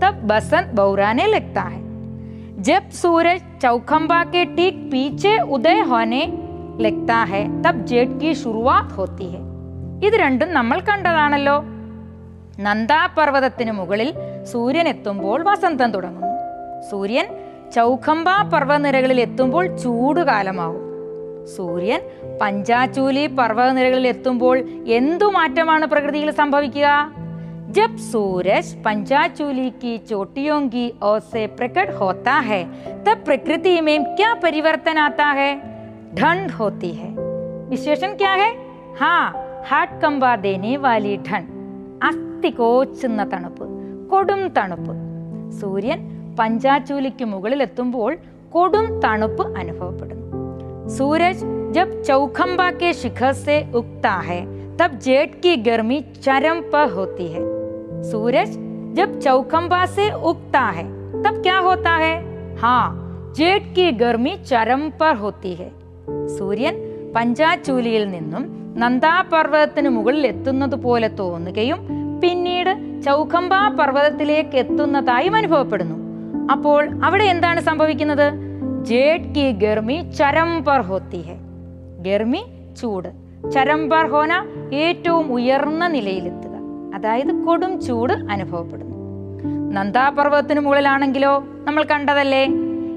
तब 0.00 0.22
बसंत 0.26 0.74
बौराने 0.74 1.26
लगता 1.26 1.62
है 1.62 1.80
जब 2.60 2.84
सूरज 2.92 3.40
चौखंबा 3.62 4.22
के 4.24 4.44
ठीक 4.56 4.76
पीछे 4.92 5.32
उदय 5.48 5.80
होने 5.90 6.22
लगता 6.80 7.18
है 7.24 7.42
तब 7.62 7.84
जेठ 7.84 8.10
की 8.20 8.34
शुरुआत 8.34 8.88
होती 8.92 9.28
है 9.30 9.42
ഇത് 10.02 10.16
രണ്ടും 10.16 10.48
നമ്മൾ 10.52 10.78
കണ്ടതാണല്ലോ 10.80 11.54
നന്ദാപർവ്വതത്തിന് 12.60 13.72
മുകളിൽ 13.72 14.08
സൂര്യൻ 14.52 14.86
എത്തുമ്പോൾ 14.88 15.38
വസന്തം 15.42 15.90
തുടങ്ങുന്നു 15.90 16.32
സൂര്യൻ 16.90 17.26
ചൗഖമ്പ 17.74 18.28
പർവ്വനിരകളിൽ 18.52 19.20
എത്തുമ്പോൾ 19.20 19.64
ചൂടുകാലമാവും 19.76 20.82
സൂര്യൻ 21.56 22.02
പഞ്ചാചൂലി 22.40 23.24
പർവ്വതനിരകളിൽ 23.38 24.06
എത്തുമ്പോൾ 24.08 24.56
എന്തു 24.98 25.26
മാറ്റമാണ് 25.30 25.86
പ്രകൃതിയിൽ 25.86 26.30
സംഭവിക്കുക 26.30 26.88
जब 27.70 27.96
सूरज 28.02 28.74
पंचाचूली 28.84 29.70
की 29.76 29.96
चोटियों 30.04 30.60
की 30.68 30.86
ओर 31.04 31.18
से 31.22 31.46
प्रकट 31.56 31.90
होता 32.00 32.34
है 32.42 32.62
तब 33.04 33.24
प्रकृति 33.24 33.80
में 33.80 33.98
क्या 34.14 34.34
परिवर्तन 34.42 34.98
आता 34.98 35.26
है 35.40 35.50
ठंड 36.16 36.50
होती 36.52 36.92
है 36.92 37.10
विशेषण 37.68 38.14
क्या 38.16 38.32
है 38.34 38.54
हाँ 38.98 39.46
ഹാർട്ട് 39.68 39.96
കമ്പ 40.02 40.24
ദേനെ 40.42 40.72
വാലി 40.76 41.12
ഠൺ 41.28 41.44
അസ്ഥി 42.02 42.50
കോച്ചുന്ന 42.52 43.22
തണുപ്പ് 43.32 43.66
കൊടും 44.12 44.42
തണുപ്പ് 44.56 44.94
സൂര്യൻ 45.60 46.00
പഞ്ചാചൂലിക്ക് 46.38 47.26
മുകളിലെത്തുമ്പോൾ 47.32 48.12
കൊടും 48.56 48.86
തണുപ്പ് 49.04 49.44
അനുഭവപ്പെടുന്നു 49.60 50.24
സൂരജ് 50.96 51.44
जब 51.76 51.88
चौखंबा 52.02 52.66
के 52.80 52.90
शिखर 52.94 53.32
से 53.36 53.54
उगता 53.74 54.12
है 54.26 54.38
तब 54.78 54.90
जेठ 54.98 55.30
की 55.42 55.52
गर्मी 55.62 55.98
चरम 56.18 56.58
पर 56.72 56.84
होती 56.90 57.26
है 57.32 57.42
सूरज 58.02 58.50
जब 58.94 59.18
चौखंबा 59.20 59.84
से 59.88 60.10
उगता 60.24 60.64
है 60.70 60.84
तब 61.22 61.42
क्या 61.42 61.58
होता 61.60 61.94
है 61.96 62.14
हाँ 62.56 62.84
जेठ 63.36 63.64
की 63.74 63.90
गर्मी 63.94 64.36
ചരം 64.44 64.90
पर 65.00 65.16
होती 65.16 65.54
है 65.54 65.70
സൂര്യൻ 66.28 66.74
പഞ്ചാചൂലിയിൽ 67.16 68.04
നിന്നും 68.10 68.42
നന്ദാപർവ്വതത്തിന് 68.78 69.88
മുകളിൽ 69.88 70.24
എത്തുന്നത് 70.26 70.76
പോലെ 70.76 71.08
തോന്നുകയും 71.10 71.78
പിന്നീട് 72.20 72.72
ചൗഖംബ 73.04 73.54
പർവ്വതത്തിലേക്ക് 73.78 74.56
എത്തുന്നതായും 74.58 75.36
അനുഭവപ്പെടുന്നു 75.36 75.96
അപ്പോൾ 76.52 76.82
അവിടെ 77.04 77.24
എന്താണ് 77.24 77.60
സംഭവിക്കുന്നത് 77.60 78.26
ജേഡ് 78.90 79.30
കി 79.34 79.46
ഗർമി 79.62 79.98
ചരം 80.18 80.50
പർ 80.68 80.80
ഹോത്തി 80.80 81.20
ഹെ 81.28 81.36
ഗർമി 82.00 82.42
ചൂട് 82.80 83.10
ചരം 83.54 83.82
പർ 83.88 84.06
ഹോന 84.06 84.32
ഏറ്റവും 84.82 85.26
ഉയർന്ന 85.32 85.86
നിലയിലെത്തുക 85.88 86.49
അതായത് 86.96 87.32
കൊടും 87.46 87.72
ചൂട് 87.86 88.14
അനുഭവപ്പെടുന്നു 88.32 88.94
നന്ദാപർവ്വതത്തിന് 89.76 90.60
മുകളിലാണെങ്കിലോ 90.60 91.34
നമ്മൾ 91.66 91.84
കണ്ടതല്ലേ 91.92 92.44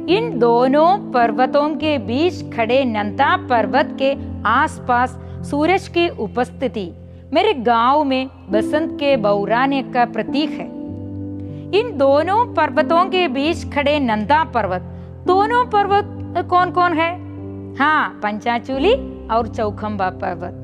इन 0.10 0.24
दोनों 0.40 1.12
पर्वतों 1.12 1.68
के 1.78 1.98
बीच 2.00 2.36
खड़े 2.54 2.78
नंदा 2.88 3.36
पर्वत 3.50 3.90
के 4.00 4.08
आसपास 4.50 5.10
सूरज 5.50 5.88
की 5.88 6.08
उपस्थिति 6.20 6.86
मेरे 7.34 7.54
गांव 7.66 8.04
में 8.04 8.30
बसंत 8.50 8.98
के 9.00 9.16
बौराने 9.18 9.82
का 9.92 10.06
प्रतीक 10.08 10.50
है 10.52 10.66
इन 11.80 11.92
दोनों 11.98 12.40
पर्वतों 12.56 13.04
के 13.08 13.28
बीच 13.30 13.64
खड़े 13.74 14.00
नंदा 14.02 14.44
पर्वत 14.56 14.90
दोनों 15.28 15.64
पर्वत 15.68 16.10
कौन 16.50 16.72
कौन 16.72 16.94
है 16.94 17.12
हाँ 17.76 18.02
पंचाचूली 18.24 18.94
और 19.32 19.48
चौखंबा 19.50 20.10
पर्वत 20.24 20.56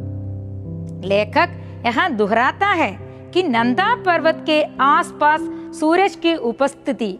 लेखक 1.06 1.50
यहाँ 1.86 2.10
दोहराता 2.14 2.68
है 2.74 2.92
कि 3.34 3.44
नंदा 3.50 3.90
पर्वत 4.06 4.44
के 4.46 4.58
आसपास 4.88 5.42
सूरज 5.80 6.16
की 6.18 6.34
उपस्थिति 6.52 7.12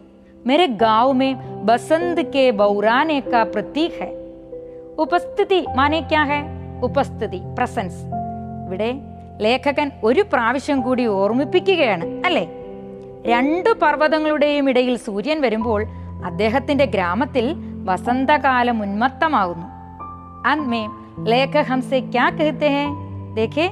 मेरे 0.44 0.66
गांव 0.82 1.12
में 1.12 1.32
बसंत 1.66 2.18
के 2.32 2.44
बौराने 2.58 3.20
का 3.32 3.42
प्रतीक 3.54 3.92
है 4.02 4.12
ഉപസ്ഥിതി 5.04 5.58
മാനെ 5.78 5.98
ക്യാ 6.10 6.22
ഹെ 6.28 6.38
ഉപസ്ഥിതി 6.82 7.40
പ്രസൻസ് 7.56 7.98
ഇവിടെ 8.66 8.90
ലേഖകൻ 9.44 9.88
ഒരു 10.04 10.22
പ്രാവശ്യം 10.32 10.78
കൂടി 10.82 11.04
ഓർമ്മിപ്പിക്കുകയാണ് 11.16 12.06
അല്ലേ 12.26 12.44
രണ്ട് 13.26 13.70
പർവ്വതങ്ങളുടെയും 13.82 14.66
ഇടയിൽ 14.72 14.96
സൂര്യൻ 15.06 15.38
വരുമ്പോൾ 15.40 15.80
അദ്ദേഹത്തിന്റെ 16.24 16.86
ഗ്രാമത്തിൽ 16.94 17.46
വസന്തകാലം 17.88 18.78
ഉന്മത്തമാകുന്നു 18.86 19.66
അന്മേ 20.52 20.82
ലേഖക് 21.30 21.68
ഹംസെ 21.70 22.00
ക്യാ 22.14 22.26
कहते 22.38 22.68
हैं 22.76 22.88
देखे 23.34 23.66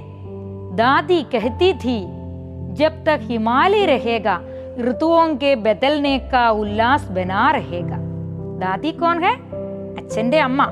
दादी 0.78 1.20
कहती 1.32 1.68
थी 1.82 1.96
जब 2.73 3.03
तक 3.05 3.19
हिमालय 3.23 3.85
रहेगा 3.85 4.39
ऋतुओं 4.79 5.27
के 5.35 5.55
बदलने 5.63 6.17
का 6.31 6.49
उल्लास 6.55 7.07
बना 7.11 7.49
रहेगा 7.51 7.97
दादी 8.59 8.91
कौन 8.91 9.23
है 9.23 9.33
अच्छे 9.97 10.39
अम्मा 10.39 10.67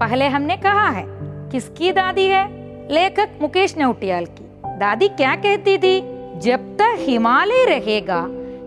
पहले 0.00 0.28
हमने 0.28 0.56
कहा 0.58 0.88
है 0.90 1.04
किसकी 1.50 1.92
दादी 1.92 2.26
है 2.26 2.44
लेखक 2.92 3.38
मुकेश 3.42 3.76
नौटियाल 3.78 4.24
की 4.28 4.76
दादी 4.78 5.08
क्या 5.16 5.34
कहती 5.38 5.76
थी 5.78 6.00
जब 6.40 6.70
तक 6.76 6.96
हिमालय 6.98 7.64
रहेगा 7.68 8.24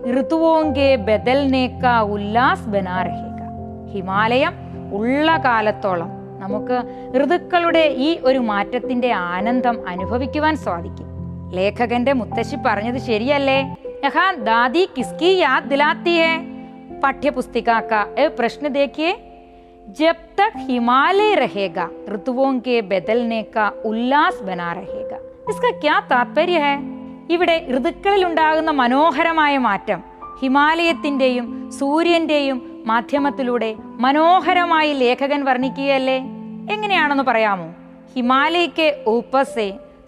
ऋतुओं 0.10 0.64
के 0.72 0.96
बदलने 1.06 1.68
का 1.82 2.02
उल्लास 2.10 2.66
बना 2.70 3.02
रहेगा 3.02 3.34
हिमालयम 3.94 4.64
ഉള്ള 4.98 5.30
കാലത്തോളം 5.46 6.10
നമുക്ക് 6.42 6.78
ഋതുക്കളുടെ 7.16 7.84
ഈ 8.06 8.10
ഒരു 8.28 8.40
മാറ്റത്തിന്റെ 8.50 9.10
ആനന്ദം 9.36 9.76
അനുഭവിക്കുവാൻ 9.92 10.56
സാധിക്കും 10.66 11.08
ലേഖകന്റെ 11.57 12.13
മുത്തശ്ശി 12.21 12.59
പറഞ്ഞത് 12.67 13.01
ശരിയല്ലേ 13.09 13.59
യഹാ 14.07 14.27
ദാദി 14.49 14.85
കിസ്കി 14.97 15.33
യാദ് 15.43 15.71
ദിലാത്തി 15.73 16.15
ഹെ 16.21 16.33
पाठ्यपुस्तिका 17.03 17.81
का 17.83 18.01
ए 18.19 18.29
प्रश्न 18.31 18.69
देखिए 18.71 19.11
जब 19.99 20.17
तक 20.39 20.53
हिमालय 20.61 21.35
रहेगा 21.37 21.89
ऋतुओं 22.09 22.53
के 22.61 22.81
बदलने 22.85 23.43
का 23.55 23.69
उल्लास 23.87 24.41
बना 24.45 24.73
रहेगा 24.75 25.19
इसका 25.51 25.71
क्या 25.81 25.99
താത്പര്യ 26.11 26.59
है 26.61 26.75
ഇവിടെ 27.35 27.55
ഋതുക്കളിൽ 27.69 28.23
ഉണ്ടാകുന്ന 28.29 28.71
മനോഹരമായ 28.79 29.55
മാറ്റം 29.67 30.01
ഹിമാലയത്തിന്റെയും 30.41 31.45
സൂര്യന്റെയും 31.77 32.59
മാധ്യമത്തിലൂടെ 32.91 33.69
മനോഹരമായി 34.05 34.91
ലേഖകൻ 35.03 35.41
വർണ്ണിക്കുകയല്ലേ 35.49 36.19
എങ്ങനെയാണെന്ന് 36.75 37.25
പറയാമോ 37.29 37.69
ഹിമാലയ 38.15 38.67
के 38.79 38.89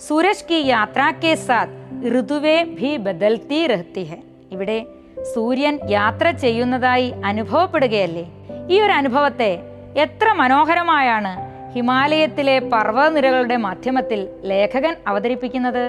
സൂരജ് 0.01 0.45
കി 0.49 0.67
യാത്രാക്കെ 0.67 1.35
സാത്ത് 1.35 1.77
ഋതുവേ 2.19 2.63
ഭീ 2.63 2.97
ബദൽത്തി 2.97 3.67
രഹത്തി 3.67 4.03
ഹെ. 4.03 4.17
ഇവിടെ 4.51 4.85
സൂര്യൻ 5.33 5.79
യാത്ര 5.89 6.31
ചെയ്യുന്നതായി 6.31 7.13
അനുഭവപ്പെടുകയല്ലേ? 7.25 8.25
ഈ 8.69 8.81
ഒരു 8.81 8.91
അനുഭവത്തെ 8.91 9.59
എത്ര 9.95 10.31
മനോഹരമായാണ് 10.31 11.31
ഹിമാലയത്തിലെ 11.73 12.59
പർവനിരകളുടെ 12.59 13.57
മാധ്യമത്തിൽ 13.57 14.27
ലേഖകൻ 14.43 14.95
അവതരിപ്പിക്കുന്നത്? 15.07 15.83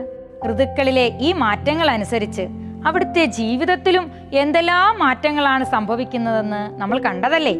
ഋതുക്കളിലെ 0.51 1.13
ഈ 1.21 1.33
മാറ്റങ്ങൾ 1.33 1.91
അനുസരിച്ച് 1.91 2.43
അവിടുത്തെ 2.87 3.25
ജീവിതത്തിലും 3.25 4.05
എന്തെല്ലാം 4.33 4.99
മാറ്റങ്ങളാണ് 4.99 5.65
സംഭവിക്കുന്നതെന്ന് 5.65 6.81
നമ്മൾ 6.81 6.99
കണ്ടതല്ലേ? 6.99 7.57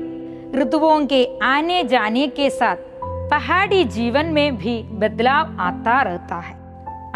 ഋതുവോങ്കെ 0.63 1.39
ആനെ 1.43 1.83
ജാനിയെ 1.83 2.49
സാത്ത് 2.49 2.88
പഹാഡി 3.32 3.82
ജീവൻ 3.96 4.26
മേ 4.36 4.46
ഭി 4.62 4.76
ബദ്ലാവ് 5.02 5.52
ആത്താ 5.68 5.98
रहता 6.02 6.40
है 6.48 6.56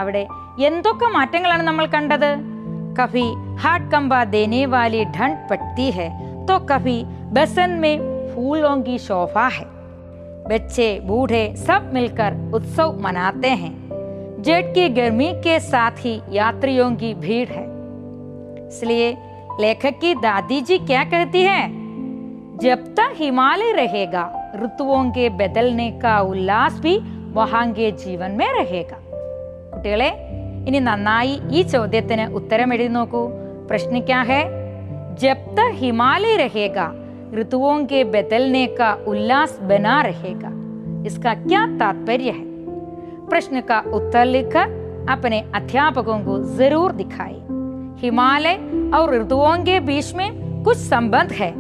അവിടെ 0.02 0.24
എന്തൊക്കെ 0.68 1.08
മാറ്റങ്ങളാണ് 1.18 1.64
നമ്മൾ 1.64 1.88
കണ്ടത് 1.96 2.32
कभी 2.98 3.24
हाथ 3.58 3.82
कंबा 3.92 4.24
देने 4.28 4.66
वाली 4.66 5.04
ठंड 5.08 5.38
पड़ती 5.50 5.90
है 5.92 6.06
तो 6.48 6.58
कभी 6.66 6.96
बसंत 7.32 7.80
में 7.80 7.96
फूलों 8.30 8.76
की 8.82 8.98
शोभा 9.00 9.48
है 9.48 9.66
बच्चे 10.48 10.88
बूढ़े 11.02 11.44
सब 11.58 11.92
मिलकर 11.94 12.32
उत्सव 12.54 12.98
मनाते 13.02 13.50
हैं 13.56 13.74
जेठ 14.42 14.74
की 14.74 14.88
गर्मी 14.92 15.32
के 15.44 15.60
साथ 15.62 16.04
ही 16.06 16.16
यात्रियों 16.32 16.90
की 16.96 17.14
भीड़ 17.18 17.48
है 17.50 17.66
इसलिए 18.68 19.10
लेखक 19.62 20.00
की 20.02 20.14
दादी 20.22 20.60
जी 20.62 20.78
क्या 20.82 21.04
कहती 21.06 21.42
है 21.44 21.62
जब 22.60 22.94
तक 22.96 23.14
हिमालय 23.16 23.72
रहेगा 23.74 24.26
ऋतुओं 24.64 25.04
के 25.12 25.26
बदलने 25.42 25.90
का 26.04 26.20
उल्लास 26.32 26.80
भी 26.80 26.96
वहां 27.34 27.66
के 27.74 27.92
जीवन 28.04 28.32
में 28.40 28.50
रहेगा 28.54 29.00
കുട്ടികളെ 29.74 30.10
ഇനി 30.70 30.80
നന്നായി 30.88 31.34
ഈ 31.58 31.60
ചോദ്യത്തിന് 31.74 32.24
ഉത്തരം 32.38 32.70
എഴുതി 32.76 32.92
നോക്കൂ 32.96 33.24
പ്രശ്ന 33.70 34.00
ക്യാ 34.08 34.22
ഹെ 34.30 34.40
ജബ് 35.22 35.52
തക് 35.58 35.76
ഹിമാലയ 35.82 36.34
രഹേഗ 36.44 36.78
ഋതുവോं 37.34 37.78
के 37.86 38.00
बदलने 38.06 38.66
का 38.78 38.90
उल्लास 39.08 39.52
बना 39.64 39.96
रहेगा 40.02 40.52
इसका 41.06 41.32
क्या 41.42 41.62
तात्पर्य 41.80 42.30
है 42.32 42.46
प्रश्न 43.30 43.62
का 43.62 43.80
उत्तर 43.94 44.26
लिखकर 44.26 44.68
अपने 45.10 45.40
अध्यापकों 45.56 46.18
को 46.20 46.38
जरूर 46.56 46.92
दिखाए 46.94 47.38
हिमालय 48.04 48.56
और 48.98 49.14
ऋतुओं 49.16 49.56
के 49.66 49.80
बीच 49.82 50.14
में 50.16 50.30
कुछ 50.64 50.78
संबंध 50.86 51.32
है 51.34 51.52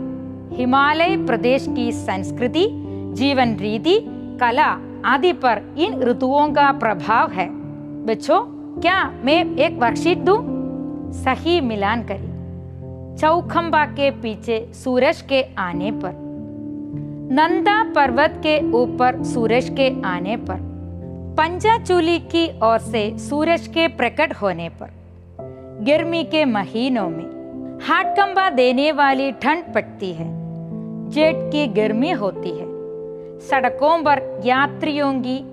हिमालय 0.58 1.17
प्रदेश 1.25 1.65
की 1.77 1.91
संस्कृति 2.01 2.65
जीवन 3.12 3.57
रीति, 3.57 3.98
कला 4.40 4.79
आदि 5.05 5.33
पर 5.33 5.62
इन 5.79 6.03
ऋतुओं 6.03 6.48
का 6.48 6.72
प्रभाव 6.72 7.31
है। 7.31 7.48
बच्चों, 8.05 8.40
क्या 8.81 9.11
मैं 9.25 9.57
एक 9.57 9.79
वर्कशीट 9.79 10.18
दूँ? 10.18 10.53
सही 11.12 11.61
मिलान 11.61 12.03
करिए 12.03 12.29
चौखंबा 13.18 13.85
के 13.85 14.11
पीछे 14.11 14.70
सूरज 14.72 15.20
के 15.20 15.55
आने 15.59 15.90
पर। 15.92 16.12
नंदा 17.33 17.92
पर्वत 17.92 18.35
के 18.37 18.72
ऊपर 18.72 19.22
सूरज 19.22 19.68
के 19.68 20.03
आने 20.03 20.37
पर। 20.37 20.57
पंचाचूली 21.38 22.18
की 22.18 22.61
ओर 22.62 22.79
से 22.79 23.18
सूरज 23.18 23.66
के 23.66 23.88
प्रकट 23.88 24.35
होने 24.42 24.68
पर। 24.68 24.90
गर्मी 25.83 26.25
के 26.25 26.44
महीनों 26.44 27.09
में 27.11 27.79
हाटकंबा 27.83 28.51
देने 28.51 28.92
वाली 28.92 29.33
ठंड 29.33 29.75
पड़ती 29.75 30.12
है। 30.12 30.27
जेठ 31.11 31.37
की 31.37 31.66
गर्मी 31.66 32.11
होती 32.11 32.48
है। 32.48 32.71
सड़कों 33.50 34.02
पर 34.02 34.42
यात्रियों 34.44 35.14
की 35.14 35.44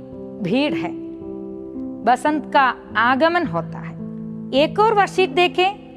भीड़ 0.44 0.74
है। 0.74 0.92
बसंत 2.04 2.54
का 2.54 2.76
आगमन 2.98 3.46
होता 3.46 3.80
है। 3.80 3.96
एक 4.54 4.80
और 4.80 4.94
वर्षिक 4.94 5.36
देखें। 5.36 5.90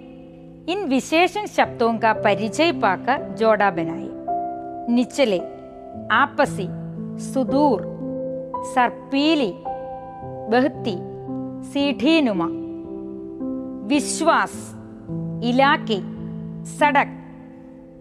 इन 0.68 0.84
विशेषण 0.88 1.46
शब्दों 1.46 1.98
का 1.98 2.12
परिचय 2.12 2.72
पाकर 2.72 3.36
जोड़ा 3.38 3.70
बनाए 3.70 4.08
निचले, 4.92 5.38
आपसी, 6.10 6.68
सुदूर, 7.32 7.82
सर्पीली, 8.74 9.52
बहती, 10.50 10.96
सीढ़ीनुमा, 11.72 12.48
विश्वास, 13.86 14.76
इलाके, 15.44 15.98
सड़क, 16.64 17.06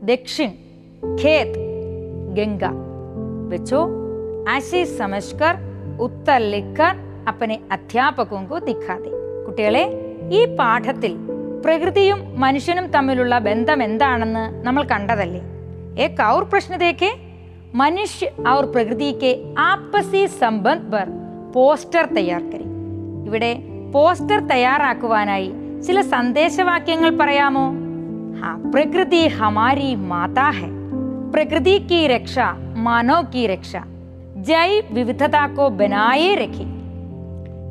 दक्षिण, 0.03 0.49
खेत, 1.17 1.53
गंगा। 2.35 2.90
बच्चों 3.50 3.82
ऐसे 4.50 4.84
समझकर 4.92 5.54
उत्तर 6.00 6.40
लिखकर 6.52 6.92
अपने 7.28 7.58
अध्यापकों 7.72 8.42
को 8.46 8.58
दिखा 8.68 8.96
दे 8.98 9.12
കുട്ടികളെ 9.46 9.82
ഈ 10.30 10.40
പാഠത്തിൽ 10.58 11.12
പ്രകൃതിയും 11.64 12.18
മനുഷ്യനും 12.42 12.86
തമ്മിലുള്ള 12.94 13.34
ബന്ധം 13.46 13.78
എന്താണെന്ന് 13.86 14.44
നമ്മൾ 14.66 14.84
കണ്ടതല്ലേ 14.92 15.42
एक 15.98 16.18
और 16.28 16.42
प्रश्न 16.44 16.72
देखें 16.78 17.12
मनुष्य 17.74 18.26
और 18.46 18.66
प्रकृति 18.68 19.12
के 19.20 19.30
आपसी 19.62 20.22
संबंध 20.40 20.82
पर 20.92 21.06
പോസ്റ്റർ 21.54 22.04
തയ്യാർ 22.16 22.42
കരി 22.50 22.66
ഇവിടെ 23.28 23.50
പോസ്റ്റർ 23.94 24.38
തയ്യാറാക്കുവാനായി 24.50 25.48
ചില 25.86 25.98
സന്ദേശവാക്യങ്ങൾ 26.12 27.10
പറയാമോ 27.16 27.66
हाँ 28.38 28.54
प्रकृति 28.66 29.20
हमारी 29.36 29.88
माता 30.08 30.46
है 30.50 30.68
प्रकृति 31.32 31.78
की 31.88 32.06
रक्षा 32.08 32.46
मानव 32.82 33.22
की 33.32 33.44
रक्षा 33.46 33.82
ജൈവ് 34.48 34.80
വിവിധത 34.96 35.36
കോ 35.56 35.64
ബനായേ 35.78 36.32
രഖി 36.34 36.64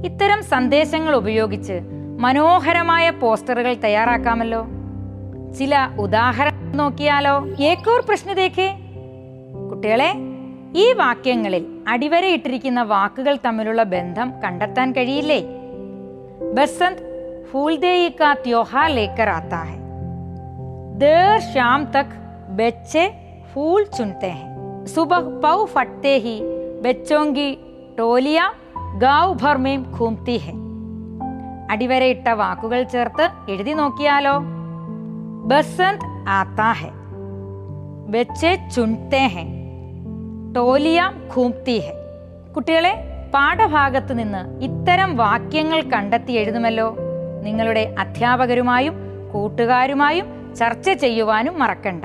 ഇത്തരം 0.07 0.39
സന്ദേശങ്ങൾ 0.43 1.13
ഉപയോഗിച്ച് 1.15 1.75
മനോഹരമായ 2.19 3.05
പോസ്റ്ററുകൾ 3.21 3.73
തയ്യാറാക്കാമല്ലോ 3.83 4.61
ചില 5.57 5.73
ഉദാഹരണം 5.97 6.63
നോക്കിയാലോ 6.77 7.35
ഏക്കോർ 7.69 8.01
പ്രശ്ന 8.07 8.33
ദേഖേ 8.33 8.67
കുട്ടികളെ 9.69 10.09
ഈ 10.75 10.87
വാക്യങ്ങളിൽ 10.93 11.63
അടിവരയിട്ടിരിക്കുന്ന 11.87 12.83
വാക്കുകൾ 12.93 13.37
തമ്മിലുള്ള 13.45 13.83
ബന്ധം 13.95 14.31
കണ്ടെത്താൻ 14.43 14.89
കഴിയില്ലേ 14.91 15.39
ബസന്ത് 16.53 17.03
ഫൂൽദേയി 17.51 18.11
കാ 18.21 18.31
ത്യോഹാർ 18.43 18.89
ലേക്കർ 18.91 19.29
ആത്താ 19.29 19.63
ഹെ 19.63 19.77
देर 20.97 21.39
शाम 21.43 21.81
तक 21.93 22.09
बच्चे 22.59 23.01
फूल 23.52 23.84
चुनते 23.84 24.26
हैं। 24.26 24.48
सुबह 24.86 25.20
पव 25.42 25.64
फटते 25.66 26.14
ही 26.16 26.34
बच्चों 26.82 27.24
की 27.34 27.48
टोलियां 27.98 28.48
ഗാവ് 28.98 29.34
घूमती 29.98 30.36
है। 30.38 30.52
ഹെ 30.54 30.54
അടിവരയിട്ട 31.70 32.28
വാക്കുകൾ 32.28 32.82
ചേർത്ത് 32.82 33.24
എഴുതി 33.48 33.72
നോക്കിയാലോ 33.72 34.32
ബസന്ത് 35.46 36.06
ആത്താ 36.28 36.70
ഹെ 36.72 36.90
ബച്ചെ 38.08 38.52
ചുൺത്തെ 38.74 39.22
ഹെ 39.26 39.44
ടോലിയ 40.56 41.00
ഖൂംതി 41.34 41.78
ഹെ 41.78 41.94
കുട്ടികളെ 42.52 42.94
പാഠഭാഗത്ത് 43.34 44.18
നിന്ന് 44.18 44.42
ഇത്തരം 44.62 45.16
വാക്യങ്ങൾ 45.16 45.82
കണ്ടെത്തി 45.82 46.32
എഴുതുമല്ലോ। 46.32 46.88
നിങ്ങളുടെ 47.42 47.94
അധ്യാപകരുമായും 47.98 48.94
കൂട്ടുകാരുമായും 49.32 50.54
ചർച്ച 50.54 50.90
ചെയ്യുവാനും 50.90 51.58
മറക്കണ്ട। 51.58 52.04